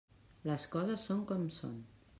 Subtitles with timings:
[0.51, 1.79] Les coses són com són.